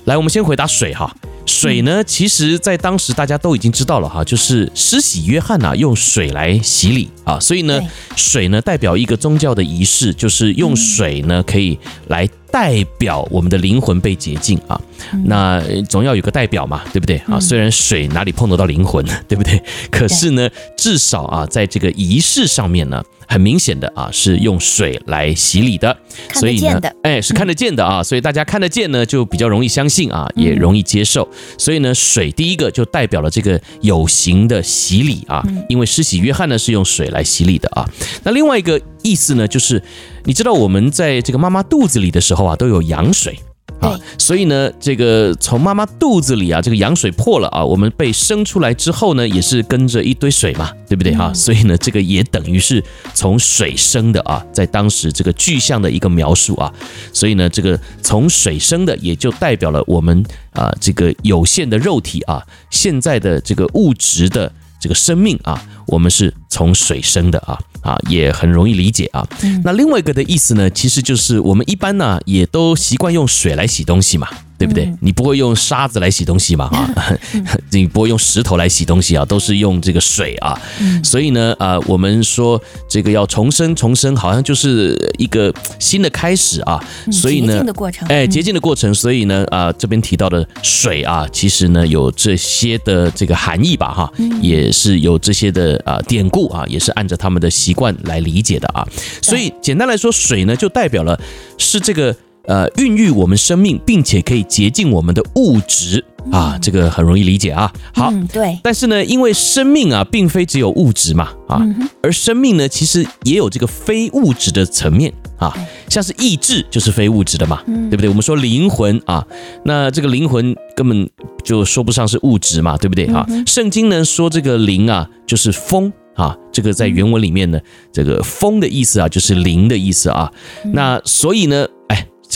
[0.04, 1.14] 来，我们先回答水哈。
[1.46, 7.80] 水呢，其实在当时大家都已经知道了哈，就是施洗约翰呐，用水来洗礼啊，所以呢，
[8.16, 14.80] 水呢代表一个宗教的仪式，就是用水呢可以来代表我们的灵魂被洁净啊。
[15.26, 17.38] 那总要有个代表嘛，对不对啊？
[17.38, 19.62] 虽然水哪里碰得到灵魂， 对不对？
[19.90, 23.02] 可是呢，至少啊，在这个仪式上面呢。
[23.28, 25.98] 很明显的啊，是用水来洗礼的，
[26.34, 31.28] 所以呢，哎，是看得见的啊，所以大家看得见呢，就比较容易相信啊，也容易接受。
[31.58, 37.84] 所以呢，水第一个就代表了这个有形的洗礼啊，因为施洗约翰呢是用水来洗礼的啊。
[38.22, 39.80] 那另外一个意思呢，就是
[40.24, 43.38] 你知道我们在这个妈妈肚子里的时候啊，都有羊水。
[43.80, 51.30] 啊，所以呢，这个从妈妈肚子里啊，这个羊水破了啊，我们被生出来之后呢，也是跟着一堆水嘛，对不对哈？
[51.34, 56.72] 所以呢，这个也等于是从水生的啊，在当时这个具象的一个描述啊，
[57.12, 67.58] 所以呢，这个从水生的也就代表了我们啊，这个有限的肉体啊，现在的这个物质的这个生命啊，我们是从水生的啊。
[67.82, 69.24] 啊，也很容易理解啊。
[69.62, 74.26] 那另外一个的意思呢，其实就是我们一般呢，也都习惯用水来洗东西嘛。
[74.58, 74.90] 对不对？
[75.02, 76.64] 你不会用沙子来洗东西嘛？
[76.64, 77.12] 啊，
[77.70, 80.58] 你不会用石头来洗东西啊，都是用这个水啊。
[81.04, 86.82] 所以呢，啊，我们说这个要重生，重生好像就是一个新的开始啊。
[87.12, 88.94] 所以呢，洁净的过程，哎，洁净的过程。
[88.94, 98.86] 所以呢，啊，这边提到的水啊，其实呢有这些的这个含义吧，哈，也是有这些的啊典故啊，也是按照他们的习惯来理解的啊。
[99.22, 101.20] 所以简单来说，水呢就代表了
[101.58, 102.16] 是这个。
[102.46, 107.72] 呃孕育我们生命，并且可以洁净我们的物质啊，这个很容易理解啊。
[107.92, 108.58] 好，嗯，对。
[108.62, 111.60] 但是呢，因为生命啊，并非只有物质嘛啊，
[112.02, 115.52] 而生命呢，其实也有这个非物质的层面啊，
[115.88, 118.08] 像是意志就是非物质的嘛，对不对？
[118.08, 119.26] 我们说灵魂啊，
[119.64, 121.08] 那这个灵魂根本
[121.44, 123.26] 就说不上是物质嘛，对不对啊？
[123.46, 125.92] 圣经呢说这个灵啊，就是风。
[126.16, 127.60] 啊，这个在原文里面呢，
[127.92, 130.32] 这个风的意思啊，就是灵的意思啊。
[130.72, 131.68] 那所以呢，哎，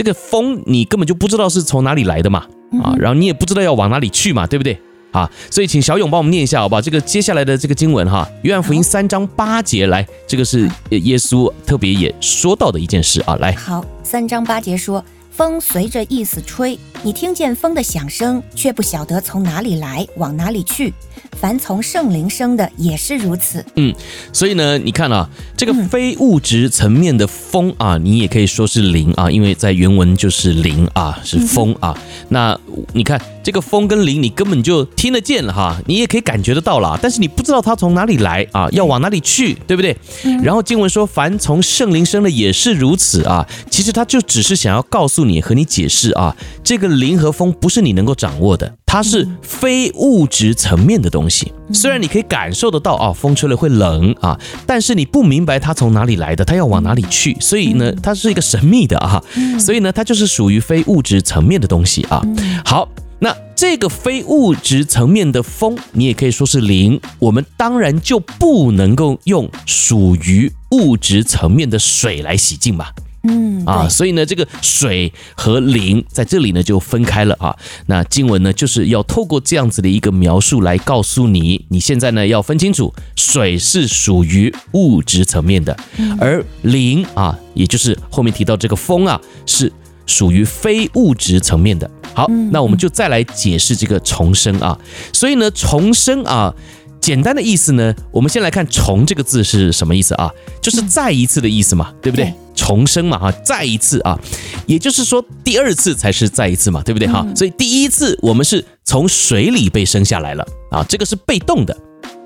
[0.00, 2.46] 这个风你根本就不知道是从哪里来的嘛，
[2.82, 4.80] 啊，然后你也不知道要往哪里去嘛，对不对？
[5.10, 6.80] 啊，所以请小勇帮我们念一下，好不好？
[6.80, 13.52] 这个接下来的这个经文哈，约翰福音三章八节来，这个是耶稣特别也说到的一件事啊，来。
[13.52, 15.04] 好，三章八节说。
[15.32, 20.92] 风随着意思吹，你听见风的响声，却不晓得从哪里来，往哪里去。
[21.40, 23.64] 凡从圣灵生的也是如此。
[23.76, 23.94] 嗯，
[24.30, 25.26] 所以呢，你看啊，
[25.56, 31.96] 这个非物质层面的风啊，你也可以说是灵啊，因为在原文就是灵啊，是风啊。
[32.28, 32.58] 那
[32.92, 39.96] 你看这个风跟灵，你根本就听得见了哈，你也可以感觉得到了，但是你不知道它从哪里来啊，要往哪里去，对不对？
[40.42, 43.46] 然后经文说，凡从圣灵生的也是如此啊。
[43.70, 48.74] 其实他就只是想要告诉你和你解释啊，这个灵和风不是你能够掌握的。
[48.84, 59.22] 它是非物质层面的东西，虽然你可以感受得到啊，风吹了会冷啊，但是你不明白它从哪里来的，它要往哪里去，所以呢，它是一个神秘的啊，
[59.60, 62.20] 所以呢，它就是属于非物质层面的东西啊。
[62.64, 62.88] 好，
[63.20, 72.92] 那这个非物质层面的风，你也可以说是灵，我们当然就不能够用属于物质层面的水来洗净吧。
[73.22, 77.54] 嗯啊，所以呢，这个水和灵在这里呢就分开了啊。
[77.84, 85.76] 那经文呢就是要透过这样子的一个描述来告诉你，你现在呢要分清楚，水是属于物质层面的，
[86.18, 89.70] 而灵啊，也就是后面提到这个风啊，是
[90.10, 91.88] 属于非物质层面的。
[92.12, 94.76] 好，那我们就再来解释这个重生啊。
[95.12, 96.52] 所以呢，重生啊。
[97.00, 100.30] 简单的意思呢，我们先来看“重”这个字是什么意思啊？
[100.60, 102.30] 就是再一次的意思嘛，对不对？
[102.54, 104.20] 重生嘛，哈，再一次啊，
[104.66, 107.08] 也就是说第二次才是再一次嘛，对不对？
[107.08, 111.74] 哈，所以第一次我们是从水里被生下来了啊，这个是被动的，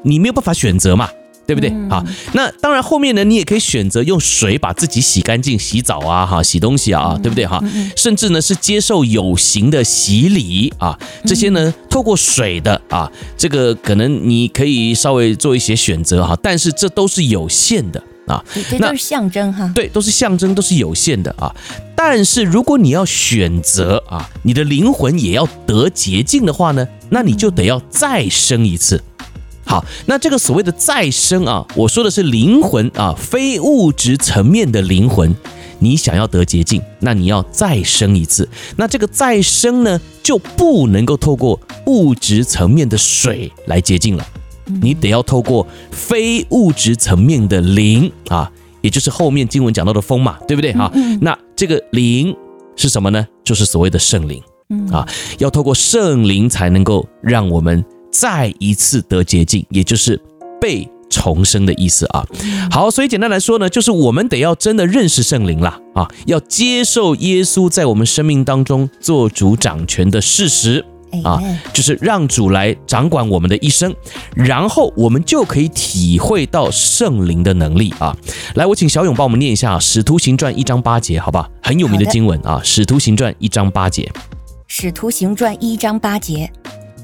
[0.03, 1.09] 你没有办法选择嘛。
[1.47, 1.73] 对不对？
[1.91, 7.47] 好，那当然后面呢，你也可以选择用水把自己洗干净，洗澡啊，哈，洗东西啊，对不对？
[7.47, 7.63] 哈，
[7.97, 18.43] 甚至呢是接受有形的洗礼啊，这些呢透过水的啊，这个可能你可以稍微做一些选择哈，但是这都是有限的啊，
[18.79, 21.55] 那都是象征哈，对，都是象征，都是有限的啊。
[21.97, 29.03] 但是如果你要选择啊，你的灵魂也要得洁净的话呢，那你就得要再生一次。
[29.67, 35.35] 好，那这个所谓的再生啊，我说的是灵魂啊，非物质层面的灵魂，
[35.79, 38.49] 你想要得洁净，那你要再生一次。
[38.77, 44.27] 那这个再生呢，就不能够透过物质层面的水来洁净了，
[44.83, 48.51] 你得要透过非物质层面的灵啊，
[48.83, 50.75] 也就是后面经文讲到的风嘛，对不对？
[50.75, 52.37] 哈，那这个灵
[52.77, 53.27] 是什么呢？
[53.43, 54.43] 就是所谓的圣灵
[54.93, 57.83] 啊，要透过圣灵才能够让我们。
[58.15, 60.21] 再一次得洁净，也就是
[60.61, 62.25] 被重生的意思啊。
[62.71, 70.85] 好，所以简单来说呢，就是我们得要真的认识圣灵啦啊，要接受耶稣在我们生命当中做主掌权的事实
[71.25, 73.93] 啊，就是让主来掌管我们的一生，
[74.37, 78.17] 然后我们就可以体会到圣灵的能力啊。
[78.55, 81.51] 来，我请小勇帮我们念一下《使徒行传》一章八节，好吧？
[81.61, 84.09] 很有名的经文啊，《使徒行传》一章八节，
[84.69, 86.51] 《使徒行传》一章八节。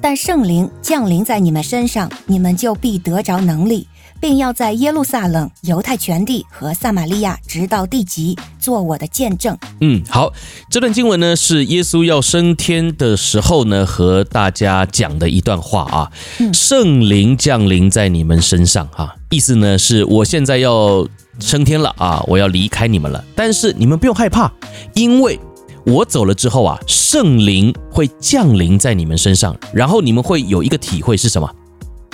[0.03, 3.87] 但圣灵降临在你们身上，你们就必得着能力，
[4.19, 9.57] 并要在耶路撒冷、犹太全地和撒玛利亚，直到地极，做我的见证。
[9.81, 10.33] 嗯，好，
[10.71, 16.11] 这段经文呢是耶稣要升天的时候呢和大家讲的一段话啊。
[16.55, 21.07] 圣灵降临在你们身上啊，意思呢是我现在要
[21.39, 24.51] 升天了啊，我要离开你们了，但是你们不用害怕，
[24.95, 25.39] 因为。
[25.87, 31.51] 我走了之后啊，圣灵会降临在你们身上，然后你们会有一个体会是什么？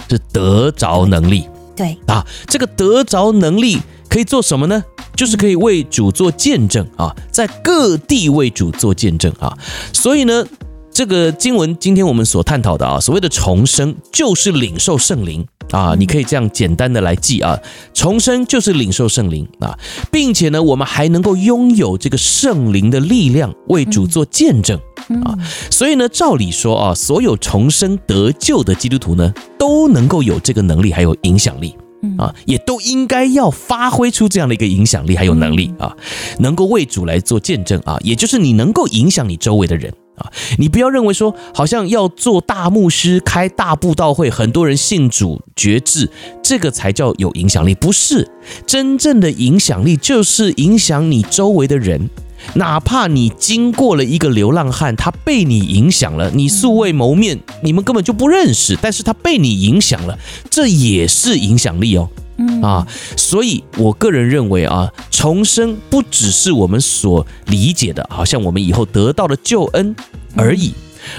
[0.09, 1.49] 是得着能力。
[1.75, 4.83] 对啊，这个得着能力可以做什么呢？
[5.15, 9.57] 就是可以为主做见证啊，在各地为主做见证啊。
[9.93, 10.47] 所以呢，
[10.91, 15.47] 这个经文今天我们所探讨的啊，所谓的重生，就是领受圣灵。
[15.73, 17.59] 啊，你可以这样简单的来记啊，
[17.93, 19.77] 重生就是领受圣灵啊，
[20.11, 24.79] 并且呢，我们还能够拥有这个圣灵的力量，为主做见证
[25.25, 25.37] 啊。
[25.71, 31.75] 所以呢，照理说啊，所有重生得救的基督徒呢，都能够有这个能力还有影响力
[32.19, 35.95] 啊，也都应该要发挥出这样的一个影响力还有能力啊，
[36.39, 46.11] 能够为主来做见证啊，也就是你能够影响你周围的人啊，你不要认为说好像要做大牧师开大布道会，很多人信主觉志，
[46.43, 48.31] 这个才叫有影响力，不是
[48.67, 52.09] 真正的影响力，就是影响你周围的人。
[52.55, 60.19] 哪怕你经过了一个流浪汉，他被你影响了，你素未谋面，你们根本就不认识，但是他被你影响了，
[60.51, 62.09] 这也是影响力哦。
[62.39, 69.95] 嗯啊，所以我个人认为啊，重生不只是我们所理解的，好像我们以后得到了救恩
[70.35, 70.73] 而已，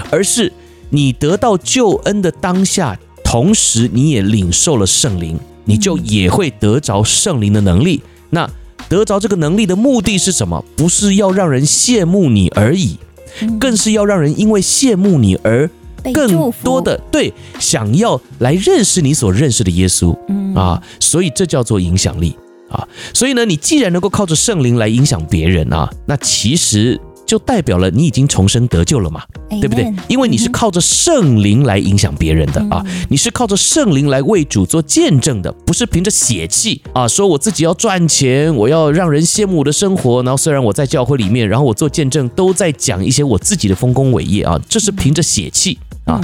[0.09, 0.51] 而是
[0.89, 8.01] 你得到救恩的当下，同时你也领受了圣灵，你就也会得着圣灵的能力。
[8.29, 8.49] 那。
[8.89, 10.63] 得着这个能力的目的是什么？
[10.77, 12.95] 不是要让人羡慕你而已，
[13.59, 15.69] 更是要让人因为羡慕你而
[16.13, 20.15] 更多的对想要来认识你所认识的耶稣
[20.55, 22.35] 啊，所以这叫做影响力
[22.69, 22.87] 啊。
[23.13, 26.99] 所以呢，你既然能够靠着圣灵来影响别人啊，那其实。
[27.27, 29.93] 就代表了你已经重生得救了嘛，对不对？
[30.07, 45.77] 因为你是靠着圣灵来影响别人的啊，你是靠着圣灵来为主做见证的，不是凭着血气啊，说我自己要赚钱，我要让人羡慕我的生活，然后虽然我在教会里面，然后我做见证都在讲一些我自己的丰功伟业啊，这是凭着血气。
[46.07, 46.19] 啊，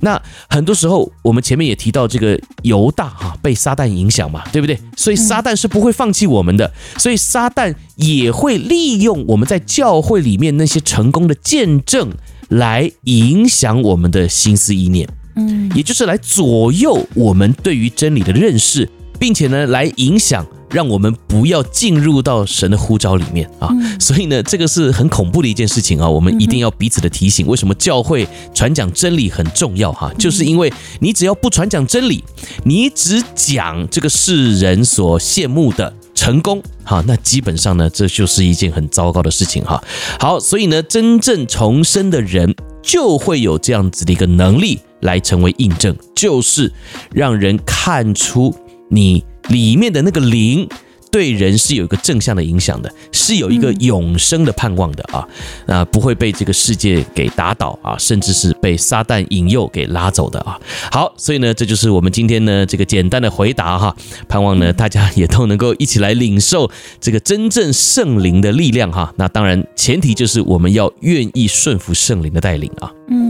[0.00, 4.78] 那很多时候我们前面也提到这个犹大哈被撒旦影响嘛，对不对？
[4.96, 12.10] 所以撒旦是不会放弃我们的，所以撒旦也会利用我们在教会里面那些成功的见证
[12.48, 18.90] 来影响我们的心思意念，嗯，也就是来左右我们对于真理的认识，
[19.20, 20.44] 并且呢来影响。
[20.72, 23.68] 让我们不要进入到神的呼召里面啊！
[23.98, 26.08] 所以呢，这个是很恐怖的一件事情啊！
[26.08, 27.44] 我们一定要彼此的提醒。
[27.48, 30.12] 为什么教会传讲真理很重要哈？
[30.16, 32.22] 就是因为你只要不传讲真理，
[32.62, 39.82] 你只讲这个世人所羡慕的成功哈，那基本上呢，这就是一件很糟糕的事情哈。
[40.20, 46.72] 好，所以呢，真正重生的人就会有这样子的一个能力来成为印证，就是
[47.12, 48.54] 让人看出
[48.90, 49.24] 你。
[49.48, 50.68] 里面的那个灵
[51.10, 55.26] 对人是有一个正向的影响的，是有一个永生的盼望的啊，
[55.66, 60.56] 啊，不会被这个世界给打倒啊，甚至是被撒旦引诱给拉走的啊。
[60.92, 63.96] 好，所以呢，这就是我们今天呢这个简单的回答哈，
[64.28, 66.70] 盼望呢大家也都能够一起来领受
[67.00, 69.12] 这个真正圣灵的力量哈。
[69.16, 72.92] 那当然前提就是我们要愿意顺服圣灵的带领啊。
[73.08, 73.29] 嗯。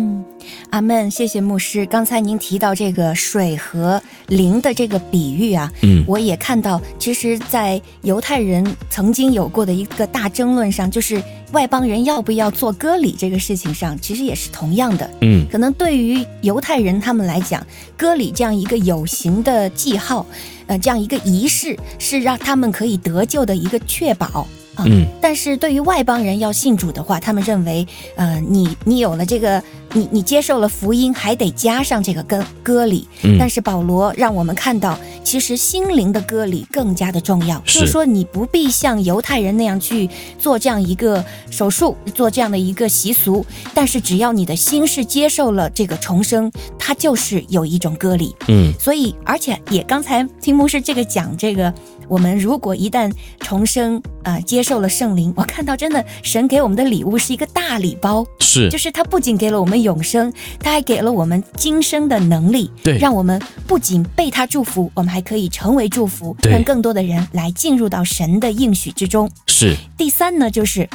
[0.71, 1.85] 阿门，谢谢牧师。
[1.87, 11.21] 刚才您提到这个水和灵的这个比喻啊，嗯，我也看到，其实，在犹太人曾经有过的一个大争论上，就是
[11.53, 17.67] 外邦人要不要做割礼这个事情上，其实也是同样的，嗯，可能对于犹太人他们来讲，
[17.97, 20.25] 割礼这样一个有形的记号，
[20.69, 24.47] 呃，这样一个仪式，是让他们可以得救的一个确保。
[24.87, 29.63] 嗯，但是对于外邦人要信主的话，他们认为，呃，你你有了这个，
[29.93, 33.07] 你你接受了福音，还得加上这个割割礼。
[33.23, 37.63] 嗯，但是保罗让我们看到，其实心灵的割礼更加的重要。
[37.65, 40.09] 是，就是说你不必像犹太人那样去
[40.39, 46.51] 做这样一个手术，做这样的一个习俗，但是只要你的心是接受了这个重生，
[46.81, 48.35] 它就是有一种割礼。
[48.49, 51.73] 嗯，所以而且也刚才听牧师这个讲这个。
[52.09, 53.09] 我们如果一旦
[53.39, 69.31] 重生，啊、呃，接受了圣灵，我看到真的神给我们的礼物是一个大礼包，是，就是他不仅给了我们永生，他还给了我们今生的能力，对，让我们不仅被他祝福，我们还可以成为祝福，让更多的人来进入到神的应许之中。
[69.47, 69.77] 是。
[69.97, 70.89] 第三呢，就是。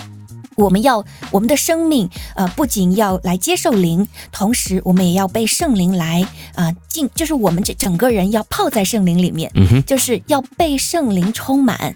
[0.55, 6.21] 我们要我们的生命，呃，不仅要来接受灵，同时我们也要被圣灵来
[6.55, 11.95] 啊、呃、进，就是我们这整个人要泡在圣灵里面，嗯，就是要被圣灵充满。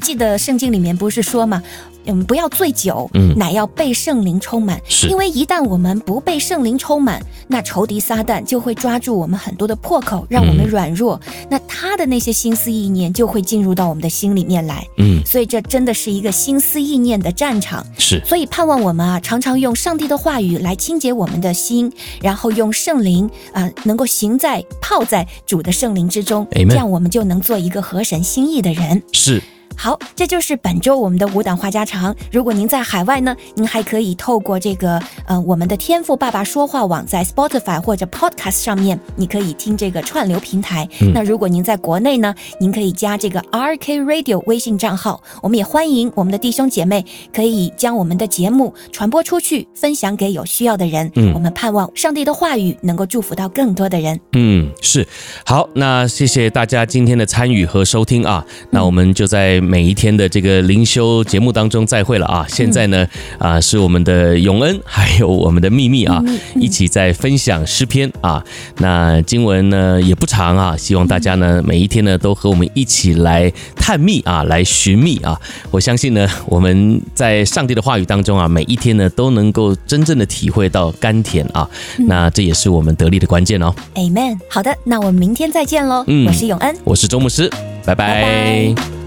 [0.00, 1.62] 记得圣经里面不是说吗？
[2.06, 4.80] 嗯，不要醉酒，嗯，乃要被圣灵充满。
[4.88, 11.20] 是，因为一旦我们不被圣灵充满，那仇敌撒旦就会抓住我们很多的破口，让我们软弱。
[11.26, 14.82] 嗯，那他的那些心思意念就会进入到我们的心里面来。
[14.96, 17.84] 嗯，所以这真的是一个心思意念的战场。
[17.98, 21.92] 是，所以盼望我们啊，常常用上帝的话语来清洁我们的心，
[22.22, 26.48] 然后用圣灵啊，呃，能够行在泡在主的圣灵之中。
[26.50, 29.02] 这样我们就能做一个合神心意的人。
[29.12, 29.42] 是。
[29.76, 32.14] 好，这就是本周我们的五档话家常。
[32.30, 40.86] 如果您在海外呢，您还可以透过这个呃我们的天赋爸爸说话网，在 Spotify 或者 Podcast 上面，你可以听这个串流平台。
[41.00, 45.22] 嗯、那如果您在国内呢，您可以加这个 RK Radio 微信账号。
[45.42, 47.02] 我们也欢迎我们的弟兄姐妹
[47.32, 51.10] 可以将我们的节目传播出去，分享给有需要的人。
[51.14, 54.20] 嗯，我们盼望上帝的话语能够祝福到更多的人。
[54.32, 55.08] 嗯，是。
[55.46, 58.44] 好，那谢谢大家今天的参与和收听啊。
[58.68, 59.59] 那我们就在。
[59.60, 62.46] 每一天的这个灵修节目当中再会了啊！
[62.48, 63.06] 现在呢，
[63.38, 66.22] 啊是我们的永恩还有我们的秘密啊，
[66.56, 68.42] 一起在分享诗篇啊。
[68.78, 75.38] 那经文呢也不长啊，希望大家呢每一天呢都和我们一起来探秘啊，来寻觅啊。
[75.70, 81.68] 我相信呢，我们在上帝的话语当中啊，每一天呢都能够真正的体会到甘甜啊。
[81.98, 83.74] 那这也是我们得力的关键哦。
[83.94, 84.38] Amen。
[84.48, 86.04] 好的，那我们明天再见喽。
[86.06, 87.50] 嗯，我是永恩，我是周牧师，
[87.84, 88.22] 拜拜。
[88.22, 88.99] 拜拜。